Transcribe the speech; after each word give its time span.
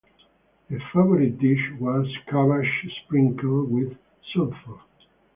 A 0.71 0.79
favourite 0.91 1.37
dish 1.37 1.71
was 1.79 2.07
"cabbage 2.27 2.87
sprinkled 3.05 3.71
with 3.71 3.95
sulphur". 4.33 4.79